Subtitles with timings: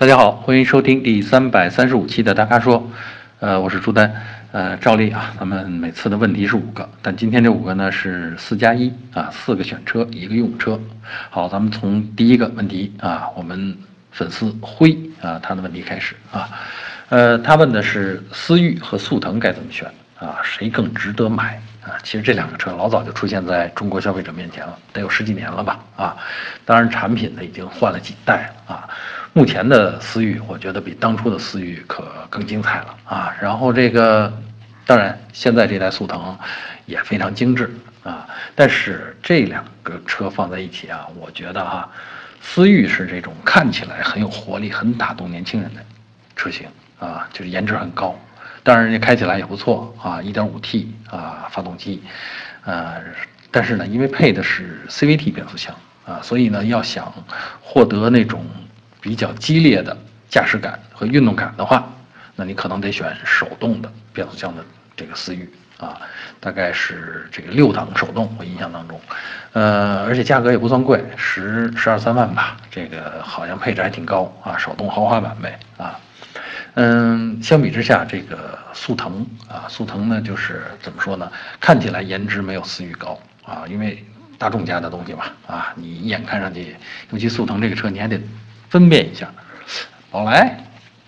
[0.00, 2.90] 大家好，欢迎收听第三百三十五期的大咖说，
[3.38, 4.10] 呃，我是朱丹，
[4.50, 10.80] 呃，照例啊，咱们每次的问题是五个，但今天这五个呢是四加一啊，四个选车，一个用车。
[11.28, 13.76] 好，咱们从第一个问题啊，我们
[14.10, 16.48] 粉丝辉啊，他的问题开始啊，
[17.10, 19.86] 呃，他问的是思域和速腾该怎么选
[20.18, 22.00] 啊，谁更值得买啊？
[22.02, 26.16] 其实这两个车老早就出现在中国消费者面前了，得有十几年了吧啊，
[26.64, 28.88] 当然产品呢已经换了几代了啊。
[29.32, 33.32] 目前的思域，我觉得比当初的思域可更精彩了啊！
[33.40, 34.32] 然后这个，
[34.84, 36.36] 当然现在这台速腾
[36.84, 37.72] 也非常精致
[38.02, 38.26] 啊。
[38.56, 41.88] 但是这两个车放在一起啊，我觉得哈，
[42.42, 45.80] 思域是这种看起来很有活力、很打动年轻人的
[46.34, 46.66] 车型
[46.98, 48.18] 啊，就是颜值很高。
[48.64, 52.02] 当然人家开起来也不错啊，1.5T 啊发动机，
[52.64, 53.00] 呃，
[53.52, 55.72] 但是呢，因为配的是 CVT 变速箱
[56.04, 57.14] 啊，所以呢，要想
[57.62, 58.44] 获得那种。
[59.00, 59.96] 比较激烈的
[60.28, 61.88] 驾驶感和运动感的话，
[62.36, 64.64] 那你可能得选手动的变速箱的
[64.96, 66.00] 这个思域啊，
[66.38, 69.00] 大概是这个六档手动，我印象当中，
[69.52, 75.98] 呃，而且价格也不算贵，十十二三万吧，这个好像配置还挺高啊，手动豪华版呗啊，
[76.74, 84.04] 嗯，相比之下，这个速腾啊，速腾呢就是怎么说呢，看起来颜值没有思域高啊，因为
[84.38, 86.76] 大众家的东西嘛啊，你一眼看上去，
[87.10, 88.20] 尤其速腾这个车，你还得。
[88.70, 89.28] 分辨一下，
[90.12, 90.58] 宝来、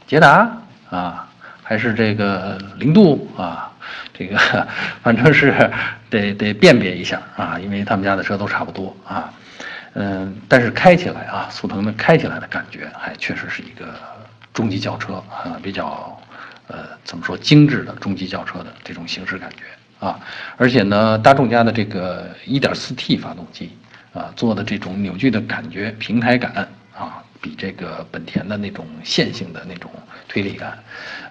[0.06, 0.50] 捷达
[0.90, 1.28] 啊，
[1.62, 3.72] 还是这个零度啊，
[4.12, 4.36] 这个
[5.02, 5.70] 反正是
[6.10, 9.32] 得得辨别一下啊，因为他们家的车都差不多啊，
[9.94, 13.94] 嗯，但是开起来啊，速腾的开起来的感觉还确实是一个
[14.52, 16.20] 中级轿车啊，比较
[16.66, 19.64] 呃怎么说精致的中级轿车的这种行驶感觉
[20.04, 20.18] 啊，
[20.56, 23.70] 而且呢，大众家的这个 1.4T 发动机
[24.12, 27.22] 啊，做的这种扭矩的感觉、平台感啊。
[27.42, 29.90] 比这个本田的那种线性的那种
[30.28, 30.78] 推理感，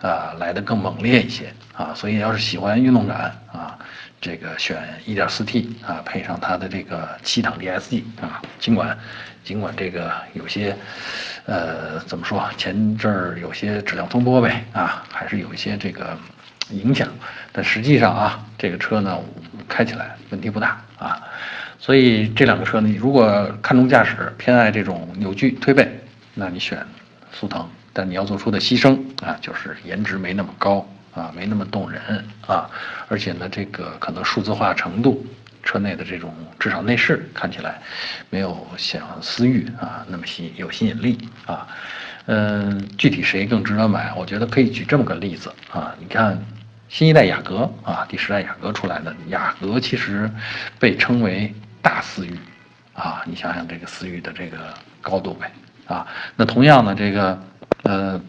[0.02, 3.80] 啊，来的更猛烈一些啊，所以要是喜欢运动感啊，
[4.20, 4.78] 这个选
[5.08, 8.96] 1.4T 啊，配上它的这个七档 DSG 啊，尽管
[9.44, 10.76] 尽管这个有些，
[11.46, 16.16] 呃，怎么说，前阵儿有些质量风波呗啊，还是有一些这个
[16.72, 17.08] 影响，
[17.54, 19.18] 但实际上啊，这个车呢
[19.68, 21.24] 开起来问题不大啊。
[21.80, 26.00] 所以这两个车呢，你如果看重驾驶，偏爱这种扭矩推背，
[26.34, 26.86] 那你选
[27.32, 27.68] 速腾。
[27.94, 32.02] 但你要做出的牺牲啊，就是颜值没那么高啊，没那么动人
[32.48, 32.70] 啊，
[33.10, 35.26] 而且呢，这个可能数字化程度，
[35.62, 37.82] 车内的这种至少内饰看起来，
[38.30, 41.68] 没有像思域啊那么吸有吸引力啊。
[42.28, 44.14] 嗯，具体谁更值得买？
[44.16, 46.42] 我觉得可以举这么个例子啊，你看。
[46.88, 50.30] 新一代雅阁啊，第十代雅阁出来的雅阁其实
[50.78, 52.38] 被称为大思域
[52.94, 55.50] 啊，你想想这个思域的这个高度呗
[55.92, 56.08] 啊。
[56.36, 57.44] 那同样呢，这个
[57.84, 58.22] 呃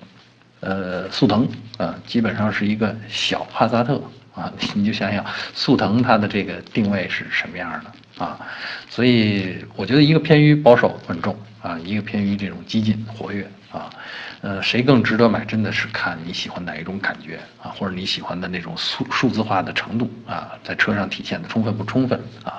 [0.60, 4.00] 呃速腾啊，基本上是一个小帕萨特
[4.34, 5.24] 啊， 你就想想
[5.54, 8.38] 速腾它的这个定位是什么样的啊。
[8.88, 13.88] 所以我觉得一个偏于保守稳重啊，一个偏于这种激进活跃啊。
[14.42, 15.44] 呃，谁更值得买？
[15.44, 22.58] 真的是看你喜欢哪一种感觉啊，或者你喜欢的那种数数字化的程度啊，在车上体现的充分不充分啊？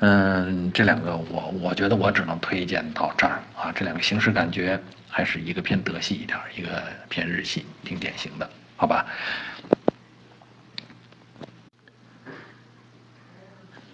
[0.00, 3.72] 嗯，这两个我我觉得我只能推荐到这儿啊。
[3.74, 9.06] 这两个行驶感觉还是一个偏德系一点，一个偏日系，挺典型的，好吧？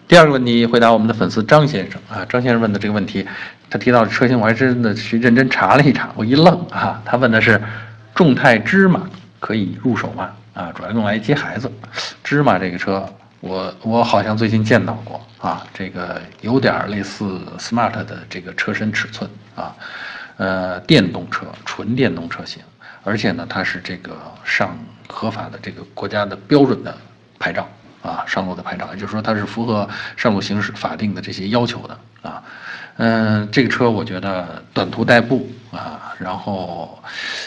[0.08, 3.26] 第二个问题回答我们的粉丝张先生啊，张先生问的这个问题。
[3.72, 7.00] 他提到车型，我还真的去认真查了一查，我一愣啊！
[7.04, 7.62] 他问的是
[8.12, 9.08] 众泰芝麻
[9.38, 10.32] 可以入手吗？
[10.54, 11.70] 啊，主要用来接孩子。
[12.24, 13.08] 芝麻这个车，
[13.40, 19.74] 我我好像最近见到过啊，这个有点类似 smart 的这个车身尺寸啊，
[20.36, 22.62] 呃，电动车，纯电动车型，
[23.02, 24.14] 而且呢，它是这个
[24.44, 24.78] 上
[25.08, 26.94] 合法的这个国家的标准的
[27.38, 27.66] 牌照
[28.02, 32.42] 啊，上路的牌照，也就是说它是符合上路行驶法定的这些要求的啊。
[33.02, 37.02] 嗯，这个车我觉得短途代步啊，然后，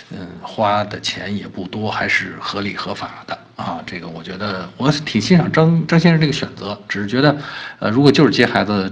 [0.10, 3.80] 嗯，花的钱也不多，还是合理合法的啊。
[3.86, 7.38] 这个我觉得我挺欣赏张张先生这个选择，只是觉得，
[7.78, 8.92] 呃，如果就是接孩子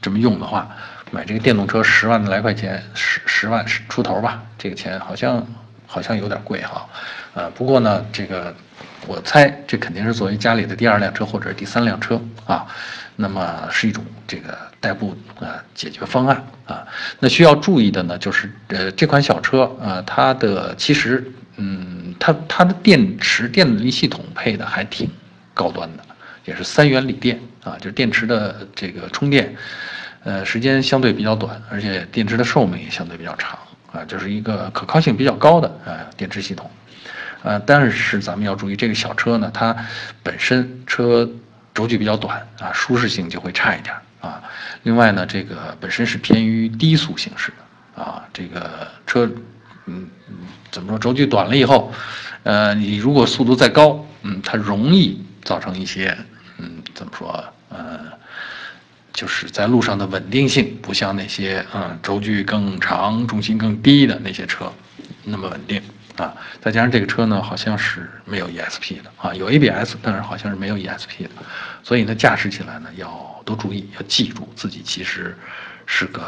[0.00, 0.74] 这么用的话，
[1.10, 5.46] 买这个电动车十万来块钱，十十万出头吧，这个钱好像
[5.86, 6.88] 好像有点贵哈。
[7.34, 8.54] 呃，不过呢，这个
[9.06, 12.66] 我猜这肯定是作为家里的第二辆车或者第三辆车啊。
[13.16, 16.86] 那么是一种这个代步啊解决方案啊。
[17.18, 25.08] 那需要注意的呢，就是呃这款小车啊，它的其实嗯，它它的电池电力系统配的还挺
[25.52, 26.04] 高端的，
[26.46, 29.54] 也是三元锂电啊，就是电池的这个充电，
[30.24, 33.58] 呃时间相对比较短，而且电池的寿命也相对比较长
[33.92, 36.70] 啊，就是一个可靠性比较高的呃电池系统，
[37.42, 39.76] 呃，但是咱们要注意，这个小车呢，它
[40.22, 41.28] 本身车
[41.74, 44.42] 轴距比较短啊，舒适性就会差一点啊。
[44.82, 47.52] 另外呢，这个本身是偏于低速行驶
[47.96, 49.30] 的啊，这个车，
[49.86, 50.08] 嗯，
[50.70, 51.92] 怎么说，轴距短了以后，
[52.42, 56.16] 呃，你如果速度再高，嗯，它容易造成一些，
[56.58, 58.18] 嗯，怎么说，呃。
[59.12, 64.72] 就是在路上的稳定性不像那些嗯轴距更长、重心更低的那些车
[65.24, 65.82] 那么稳定
[66.20, 66.34] 啊。
[66.60, 71.30] 再加上这个车呢，好像是没有 ESP 的啊，有 ABS，但是好像是没有 ESP 的。
[71.82, 75.36] 所以呢，驾驶起来呢要多注意，要记住自己其实
[75.86, 76.22] 是个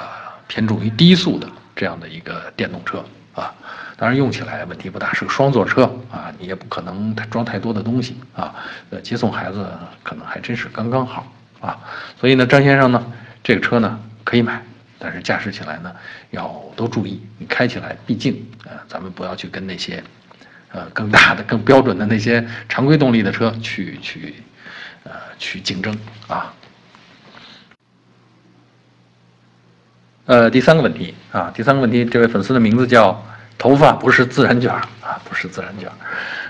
[0.49, 3.05] 偏重于低速的这样的一个电动车
[3.35, 3.53] 啊。
[3.97, 8.55] 当然用起来问题不大，是个双座车啊，你也不可能装太多的东西啊。
[8.91, 9.65] 呃，接送孩子
[10.03, 11.31] 可能还真是刚刚好。
[11.61, 11.79] 啊，
[12.21, 13.00] 所以呢，张先生呢，
[13.44, 14.61] 这个车呢可以买，
[15.03, 15.93] 但是驾驶起来呢
[16.31, 16.47] 要
[16.77, 17.21] 多注意。
[17.39, 20.01] 你开起来，毕竟呃，咱们不要去跟那些，
[20.71, 24.37] 呃，更大的、更标准的那些常规动力的车去去，
[25.03, 26.55] 呃，去竞争啊。
[30.27, 33.25] 呃，第三个问题啊，第三个问题，这位粉丝的名字叫
[33.59, 35.91] 头发不是自然卷啊，不是自然卷，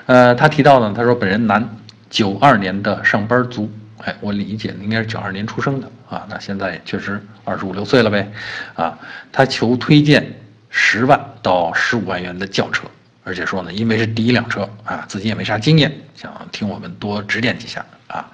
[0.04, 1.66] 呃，他提到呢，他说本人男，
[2.10, 3.72] 九二年的上班族。
[4.04, 8.30] 哎，我理解应该是九二年出生的啊，那现在确实二十五六岁了呗，
[8.74, 8.98] 啊，
[9.32, 10.30] 他求推荐
[10.68, 12.86] 十万到十五万元的轿车，
[13.24, 18.30] 而且说呢，因为是第一辆车啊，自己也没啥经验，想听我们多指点几下啊，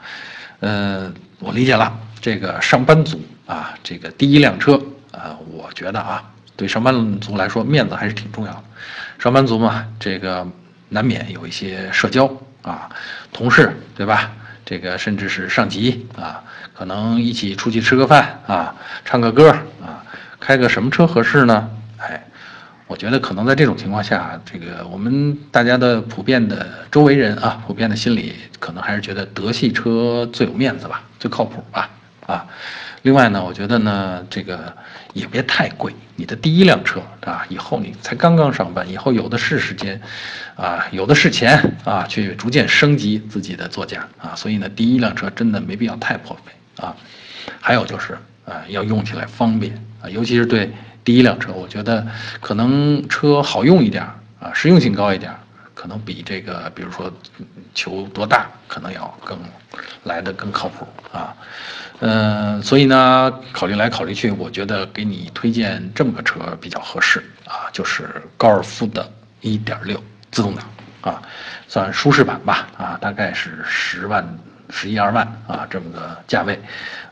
[0.59, 4.75] 嗯，我理解了，这个上班族啊，这个第一辆车
[5.13, 8.65] 啊，我觉得啊，对上班族来说面子还是挺重要的，
[9.21, 10.45] 上班族嘛，这个
[10.89, 12.29] 难免有一些社交
[12.63, 12.91] 啊，
[13.33, 14.33] 同事对吧？
[14.69, 16.45] 这个甚至是上级啊，
[16.75, 19.49] 可能一起出去吃个饭啊，唱个歌
[19.81, 20.05] 啊，
[20.39, 21.71] 开个什么车合适呢？
[21.97, 22.23] 哎，
[22.87, 31.89] 我觉得可能在这种情况下，这个我们大家的普遍的周围人啊，普遍的心理可能还是觉得德系车最有面子吧，最靠谱吧，
[32.27, 32.45] 啊。
[33.03, 34.73] 另外呢，我觉得呢，这个
[35.13, 35.95] 也别太贵。
[36.17, 40.01] 你的第一辆车啊，以后你才刚刚上班，以后有的是时间，
[40.57, 44.35] 啊，有的是钱啊，去逐渐升级自己的座驾啊。
[44.35, 46.53] 所以呢，第一辆车真的没必要太破费
[46.85, 46.97] 啊。
[47.61, 49.73] 还有就是啊，要用起来方便
[50.03, 50.71] 啊，尤其是对
[51.05, 52.07] 第一辆车，我觉得
[52.41, 54.03] 可能车好用一点
[54.41, 55.33] 啊，实用性高一点。
[55.79, 57.09] 可能比这个，比如说
[57.73, 59.39] 求多大，可能要更
[60.03, 61.33] 来的更靠谱啊，
[62.01, 69.09] 嗯，所以呢，考虑来考虑去，我觉得给你推荐这么个车比较合适啊，就是高尔夫的
[69.43, 70.01] 1.6
[70.33, 70.67] 自动挡
[71.01, 71.23] 啊，
[71.69, 74.27] 算舒适版吧啊，大概是十万、
[74.71, 76.61] 十一二万啊这么个价位，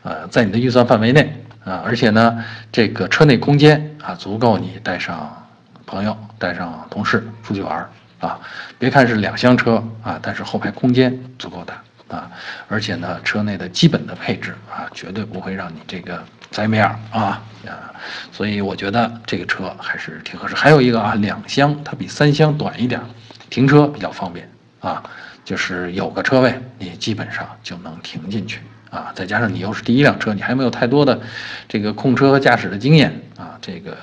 [0.03, 5.47] 呃，在你的预算范围内啊，而且呢，这个车内空间啊足够你带上
[5.85, 7.89] 朋友、带上同事出去玩。
[8.19, 8.39] 啊，
[8.79, 12.31] 别看是两厢车啊，但是后排空间足够大啊，
[12.67, 17.93] 而且呢，车内的基本的配置啊，绝对不会让你这个栽面儿啊啊，
[18.31, 20.55] 所以我觉得这个车还是挺合适。
[20.55, 22.99] 还有一个啊，两厢它比三厢短一点，
[23.51, 24.49] 停车比较方便
[24.79, 25.03] 啊，
[25.45, 31.21] 就是有个车位你基本上就能停进去啊，再加上你又是第一辆车，你还没有太多的
[31.67, 33.95] 这个控车和驾驶的经验啊，这个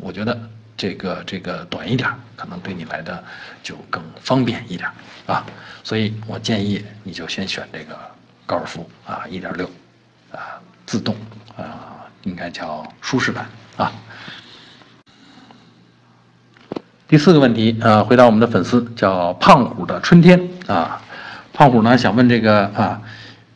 [0.00, 0.38] 我觉得。
[0.80, 3.22] 这个这个短一点，可能对你来的
[3.62, 4.88] 就更方便一点
[5.26, 5.44] 啊，
[5.84, 7.94] 所以我建议你就先选这个
[8.46, 9.70] 高尔夫啊，一点六
[10.32, 10.56] 啊，
[10.86, 11.14] 自动
[11.54, 13.46] 啊，应该叫舒适版
[13.76, 13.92] 啊。
[17.06, 21.02] 第四个问题啊，回答我们的粉丝叫胖虎的春天啊，
[21.52, 23.02] 胖虎呢想问这个啊。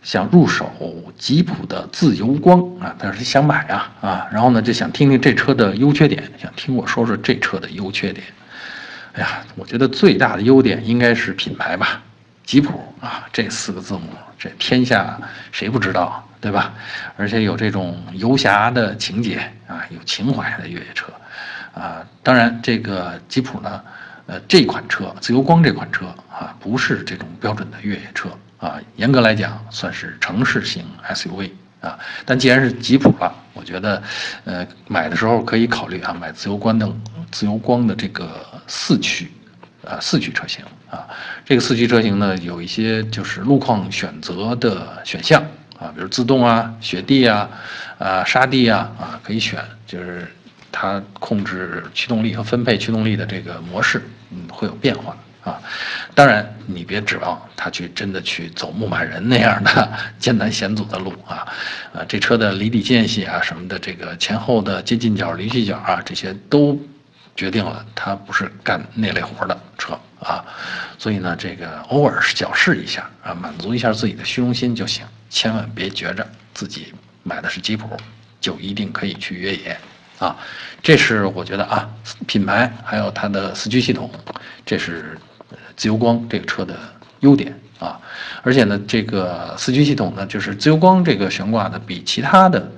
[0.04, 0.70] 想入手
[1.18, 8.24] 吉普的自由光啊，但是想买啊啊，然后呢就想听听这车的优缺点，想听我说说这车的优缺点。
[9.14, 12.02] 哎呀，我觉得最大的优点应该是品牌吧，
[12.44, 14.02] 吉普啊这四个字母，
[14.38, 15.18] 这天下
[15.50, 16.74] 谁不知道对吧？
[17.16, 21.06] 而且有这种游侠的情节啊，有情怀的越野车
[21.72, 22.04] 啊。
[22.22, 23.80] 当然，这个吉普呢，
[24.26, 28.28] 呃，这款车自由光这款车啊，不是这种标准的越野车。
[28.64, 31.50] 啊，严格来讲算是城市型 SUV
[31.82, 34.02] 啊，但既然是吉普了，我觉得，
[34.46, 36.90] 呃，买的时候可以考虑啊，买自由光的
[37.30, 38.26] 自由光的这个
[38.66, 39.30] 四驱，
[39.86, 41.06] 啊，四驱车型啊，
[41.44, 45.42] 这个四驱车型呢，有一些就是路况选择的选项
[45.78, 47.46] 啊，比如自动啊、雪地啊、
[47.98, 50.26] 啊沙地啊啊可以选，就是
[50.72, 55.14] 它控制驱动力和分配驱动力的这个模式，嗯，会有变化。
[55.44, 55.60] 啊，
[56.14, 61.46] 当然你别指望它去真的去走牧马人那样的 艰难险阻的路啊，
[61.92, 66.80] 啊，这车的离地间隙啊什么的，这个前后的接近角、离去角啊，这些都
[67.36, 70.42] 决定了它不是干那类活的车啊，
[70.98, 77.94] 所以呢，这个偶尔小试一下啊，满足一下自己的虚荣心就行，千万别觉着自己买的是吉普
[78.40, 79.76] 就一定可以去越野
[80.18, 80.34] 啊。
[80.82, 81.90] 这是我觉得啊，
[82.26, 84.10] 品牌还有它的四驱系统，
[84.64, 85.18] 这是
[85.76, 86.78] 自由光这个车的
[87.20, 88.00] 优点啊。
[88.42, 92.70] 而且呢，这个四驱系统呢，就是自由光这个悬挂呢，比其他的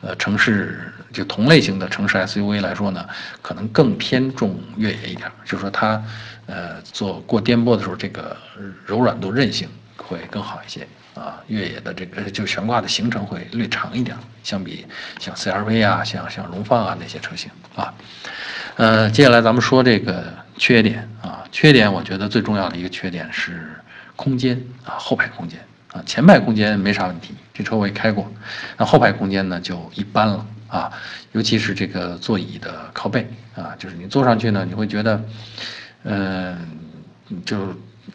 [0.00, 0.88] 呃城市。
[1.12, 3.06] 就同类型的城市 SUV 来说呢，
[3.42, 6.02] 可能更偏重越野一点，就是说它，
[6.46, 8.34] 呃，做过颠簸的时候，这个
[8.86, 11.38] 柔软度、韧性会更好一些啊。
[11.48, 14.86] 越野的这个就悬挂的行程会略长一点，相比
[15.20, 17.92] 像 CRV 啊、像像荣放啊那些车型啊。
[18.76, 20.24] 呃，接下来咱们说这个
[20.56, 23.70] 缺点啊，缺点我觉得最重要的一个缺点是
[24.16, 25.60] 空间啊，后排空间
[25.92, 28.28] 啊，前排空间没啥问题，这车我也开过，
[28.76, 30.44] 那后排空间呢就一般了。
[30.72, 30.90] 啊，
[31.32, 35.22] 尤其是这个座椅的靠背啊，就是你坐上去呢，你会觉得，
[36.04, 36.56] 嗯，
[37.44, 37.58] 就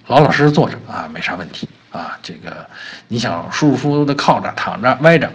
[0.08, 2.17] 老老实实坐着啊，没啥问题啊。
[2.24, 2.67] 这个
[3.08, 5.32] 你想舒舒服服的靠着、躺着、歪着，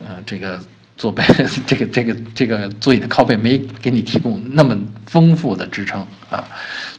[0.00, 0.58] 呃，这个
[0.96, 1.24] 坐背，
[1.66, 6.44] 这个这个这个座椅的靠背没给你提供那么丰富的支撑啊，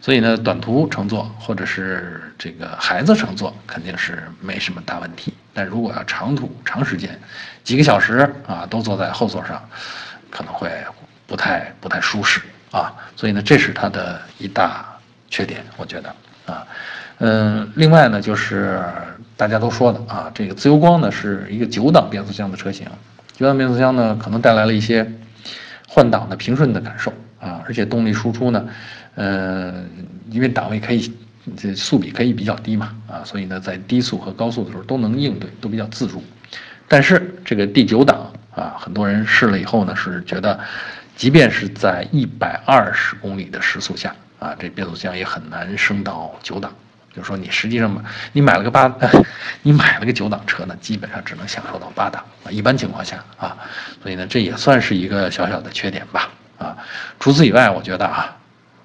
[0.01, 5.33] 所以呢，短途乘坐或者是这个孩子乘坐肯定是没什么大问题。
[5.53, 7.17] 但如果要长途、长时间，
[7.63, 9.63] 几个小时啊，都坐在后座上，
[10.29, 10.69] 可能会
[11.25, 12.93] 不太不太舒适啊。
[13.15, 14.85] 所以呢，这是它的一大
[15.29, 16.13] 缺点，我觉得
[16.45, 16.67] 啊。
[17.19, 18.83] 嗯，另外呢，就是
[19.37, 22.85] 大家都说的啊，这个自由光呢是一个九档变速箱的车型，
[23.35, 25.11] 九档变速箱呢可能带来了一些
[25.87, 28.65] 换挡的平顺的感受啊，而且动力输出呢，
[29.15, 29.83] 呃，
[30.29, 31.13] 因为档位可以。
[31.55, 36.19] 这速比可以比较低嘛，啊，所以呢，在低速和高速的时候都能应对，都比较自如。
[36.87, 40.59] 但是这个第九档啊，很多人试了以后呢，是觉得，
[41.15, 46.73] 即便是在一百二十公里的时速下啊，这变速箱也很难升到九档。
[47.15, 48.03] 就是说，你实际上
[48.33, 48.93] 你买了个八，
[49.63, 52.51] 你买了个九档车呢，基本上只能享受到八档啊。
[52.51, 53.55] 一般情况下啊，
[54.03, 56.29] 所以呢，这也算是一个小小的缺点吧。
[56.57, 56.75] 啊，
[57.19, 58.35] 除此以外，我觉得啊，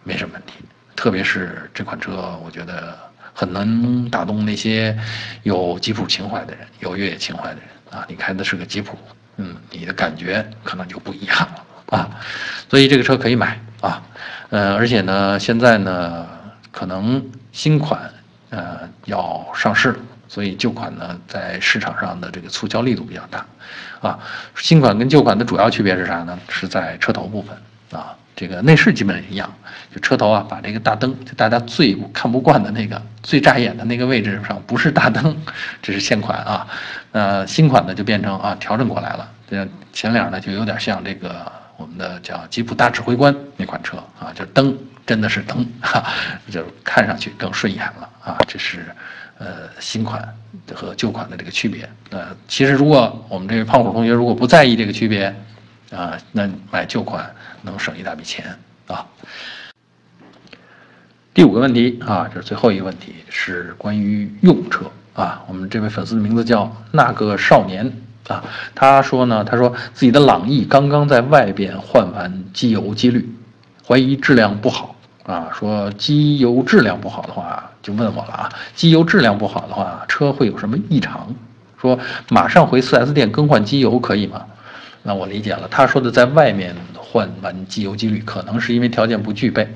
[0.04, 0.54] 没什么问题。
[0.96, 2.98] 特别是这款车，我觉得
[3.32, 4.94] 很能打动那些
[5.44, 8.04] 有吉普情怀的人，有越野情怀的人啊！
[8.06, 8.98] 你开的是个吉普，
[9.36, 12.10] 嗯，你的感觉可能就不一样了啊！
[12.68, 14.02] 所以这个车可以买啊，
[14.50, 16.26] 呃，而且呢，现在呢，
[16.70, 18.12] 可能新款
[18.50, 23.46] 呃要上市了，所以旧款呢在市场上的这个促销力度比较大
[24.00, 24.18] 啊。
[24.56, 26.38] 新款跟旧款的主要区别是啥呢？
[26.48, 27.56] 是在车头部分
[27.98, 28.14] 啊。
[28.36, 29.52] 这个内饰基本一样，
[29.94, 35.36] 就车头啊，把这个大灯，就大家最看不惯的那个、最扎眼的那个位置上，不是大灯，
[35.82, 36.66] 这是现款啊。
[37.12, 39.30] 呃，新款呢就变成啊，调整过来了。
[39.46, 44.74] 这前脸呢就有点像这个我们的叫吉普大指挥官那款车啊，就灯
[45.06, 46.04] 真的是灯，哈，
[46.50, 48.38] 就看上去更顺眼了啊。
[48.46, 48.86] 这是
[49.38, 50.26] 呃新款
[50.74, 51.88] 和旧款的这个区别。
[52.10, 55.34] 呃，其实如果我们这位胖虎同学如果不在意这个区别
[55.90, 57.28] 啊，那买旧款。
[57.62, 59.04] 能省一大笔钱啊！
[61.34, 65.44] 第五个问题啊，这是最后一个问题，是关于用车啊。
[65.46, 67.92] 我们这位粉丝的名字叫那个少年
[68.28, 68.42] 啊，
[68.74, 73.28] 他说呢，他说自己的朗逸刚刚在外边换完机油机滤，
[73.90, 74.94] 怀疑质量不好
[75.24, 75.50] 啊。
[75.52, 81.34] 说机油质量不好的话，就问我了啊，机油质量不好的话，车会有什么异常？
[81.80, 84.46] 说马上回 4S 店更换机油可以吗？
[85.02, 86.76] 那我理解了，他说的在外面。
[87.12, 89.68] 换完机油机滤，可能是因为条件不具备，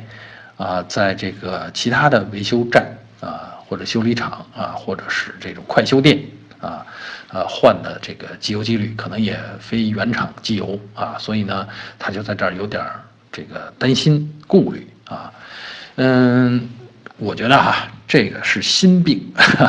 [0.56, 6.16] 啊，在这个其他的维修站啊，或者修理厂啊，或者是这种快修店
[6.60, 6.86] 啊，
[7.32, 11.66] 呃，换的这个机油机滤可能也非原厂机油啊，所以呢，
[11.98, 13.02] 他就在这儿有点儿
[13.34, 15.30] 这个担心顾虑啊，
[15.96, 16.70] 嗯，
[17.18, 19.20] 我觉得哈，这个是心病，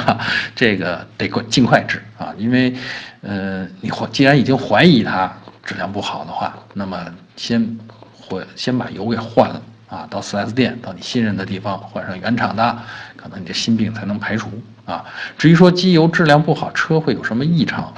[0.55, 2.73] 这个得快尽快治啊，因为，
[3.21, 7.13] 呃，你怀既然已经怀疑它质量不好的话，那么。
[7.37, 7.77] 先
[8.13, 10.07] 换，先把油给换了啊！
[10.09, 12.79] 到 4S 店，到你信任的地方换上原厂的，
[13.17, 14.49] 可能你的心病才能排除
[14.85, 15.03] 啊。
[15.37, 17.93] 至于说机油质量不好，车会有什么异常，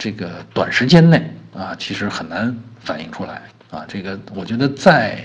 [0.00, 3.40] 这个短时间内啊，其实很难反映出来
[3.72, 3.84] 啊。
[3.88, 5.18] 这个我觉得再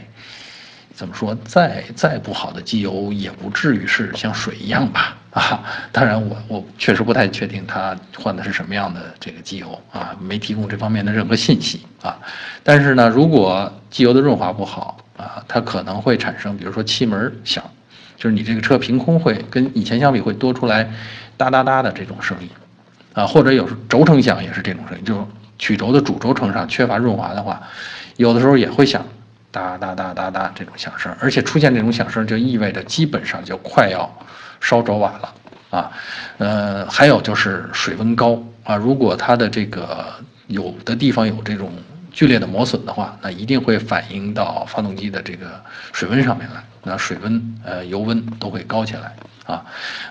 [0.95, 5.15] 怎么说，再再不好的机油，也不至于是像水一样吧。
[5.29, 12.17] 啊，当然我我确实不太确定他换的是什么样的这个机油啊，没提供这方面的任何信息啊。
[12.63, 17.63] 但是呢，如果机油的润滑不好啊，它可能会产生，比如说气门响，
[18.15, 20.91] 就是你这个车凭空会跟以前相比会多出来
[21.35, 22.49] 哒哒哒的这种声音
[23.13, 25.27] 啊，或者有时轴承响也是这种声音，就
[25.59, 27.61] 曲轴的主轴承上缺乏润滑的话，
[28.17, 29.05] 有的时候也会响
[29.51, 34.07] 哒哒哒哒哒这种响声，而且出现这种响声就意味着基本上就快要
[34.59, 35.33] 烧着瓦了
[35.71, 35.91] 啊。
[36.37, 40.13] 呃，还有就是水温高啊，如果它的这个
[40.47, 41.71] 有的地方有这种
[42.11, 45.59] 剧烈的磨损的话，那一定会反映到发动机的这个
[45.93, 49.65] 水温上面来，那水温呃油温都会高起来啊。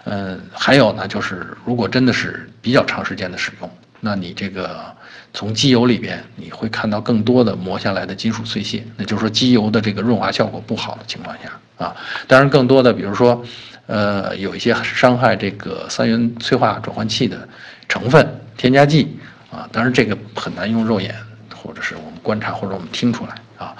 [0.04, 4.94] 嗯，还有呢，就是如果真的是比较长时间的使用，那你这个。
[5.36, 11.94] 从机油里边你会看到更多的磨下来的金属碎屑，那就是说机油的这个润滑效果不好的情况下啊，
[12.26, 13.44] 当然更多的比如说，
[13.86, 17.46] 呃，有一些伤害这个三元催化转换器的
[17.86, 18.26] 成分
[18.56, 19.14] 添加剂
[19.50, 21.14] 啊，当然这个很难用肉眼
[21.54, 23.76] 或者是我们观察或者我们听出来啊。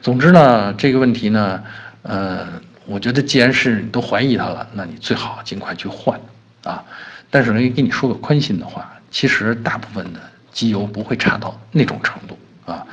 [0.00, 1.60] 总之呢，这个问题呢，
[2.02, 2.46] 呃，
[2.86, 6.20] 我觉得既然是你都怀疑它了，那你最好尽快去换
[6.62, 6.84] 啊。
[7.30, 10.20] 但是呢，给你说个宽心的话，其实大部分的。
[10.52, 12.86] 机油不会差到那种程度啊！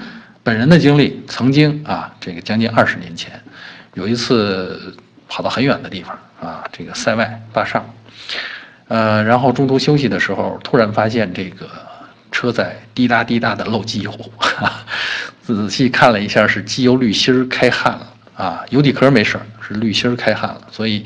[0.44, 3.40] 本人的经历，曾经啊，这个将近二十年前，
[3.96, 4.96] 有一次
[5.28, 7.86] 跑到很远的地方啊，这个塞外坝上，
[8.88, 11.70] 呃，然后中途休息的时候，突然发现这个
[12.32, 14.12] 车在滴答滴答的漏机油，
[15.44, 21.04] 仔细看了一下，是机油滤芯开焊了啊，油底壳没事儿是滤芯开焊了，所以，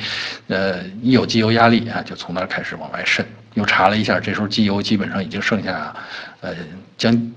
[0.50, 3.25] 呃，一有机油压力啊，就从那儿开始往外渗。
[3.53, 5.93] 又查了一下，这时候机油基本上已经剩下，
[6.39, 6.53] 呃，
[6.98, 7.31] 将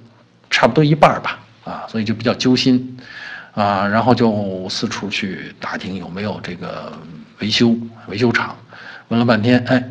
[0.48, 2.96] 差不多一半吧，啊，所以就比较揪心，
[3.54, 6.92] 啊，然后就四处去打听有没有这个
[7.40, 8.56] 维修维修厂，
[9.08, 9.82] 问了半天，哎，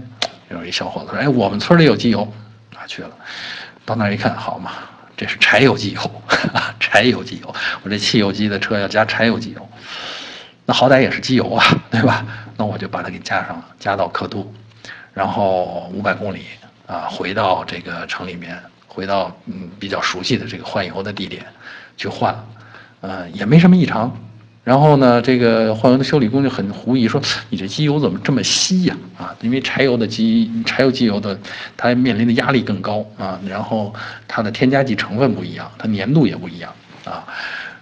[0.50, 2.22] 有一小伙子说，哎，我们村里有机油，
[2.74, 3.12] 啊，去了，
[3.84, 4.72] 到那儿一看，好嘛，
[5.18, 6.22] 这是柴油机油，
[6.80, 7.54] 柴油机油，
[7.84, 9.70] 我这汽油机的车要加柴油机油，
[10.66, 12.26] 那好歹也是机油啊，对吧？
[12.56, 14.54] 那我就把它给加上了，加到刻度。
[15.14, 16.42] 然后五百公里
[16.88, 21.46] 啊，回到这个城里面，回到嗯比较熟悉的这个换油的地点
[21.96, 22.36] 去换，
[23.02, 24.12] 呃也没什么异常。
[24.64, 28.96] 然后呢，这个换油的修理工就很狐疑，说你这机油怎么这么稀呀？
[29.18, 31.38] 啊，因为柴油的机柴油机油的
[31.76, 33.94] 它面临的压力更高啊，然后
[34.26, 37.28] 它的添加剂成分不一样，它粘度也不一样啊。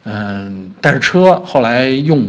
[0.06, 2.28] 嗯，但是车后来用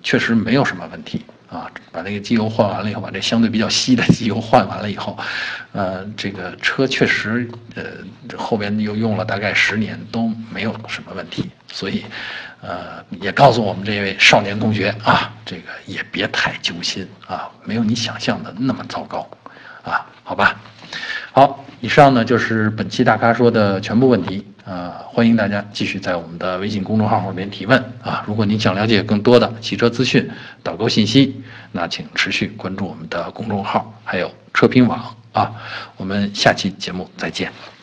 [0.00, 1.22] 确实没有什么问题。
[1.56, 5.16] 啊，把那个机油换完了以后，把这相对比较稀的机油换完了以后，
[5.72, 7.84] 呃，这个车确实，呃，
[8.36, 12.04] 后边又用了大概十年都没有什么问题，所以，
[12.60, 19.26] 呃，也告诉我们这位少年同学啊，这个也别太揪心啊，没有你想象的那么糟糕，
[19.82, 20.60] 啊，好吧，
[21.32, 24.46] 好，以上呢就是本期大咖说的全部问题。
[24.66, 28.24] 呃，欢迎大家继续在我们的微信公众号后面提问啊！
[28.26, 30.28] 如果您想了解更多的汽车资讯、
[30.64, 35.52] 导购信息，那请持续关注我们的公众号，还有车评网啊！
[35.96, 37.75] 我们下期节目再见。